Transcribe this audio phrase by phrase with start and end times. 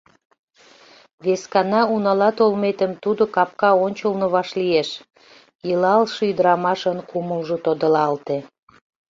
[1.25, 4.89] Вескана унала толметым тудо капка ончылно вашлиеш,—
[5.69, 8.37] илалше ӱдырамашын кумылжо тодылалте.